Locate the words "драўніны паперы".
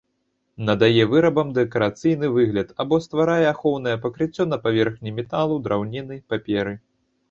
5.67-6.81